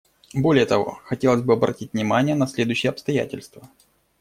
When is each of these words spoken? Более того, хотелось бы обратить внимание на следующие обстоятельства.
Более 0.33 0.65
того, 0.65 0.99
хотелось 1.05 1.43
бы 1.43 1.53
обратить 1.53 1.93
внимание 1.93 2.33
на 2.33 2.47
следующие 2.47 2.89
обстоятельства. 2.89 3.69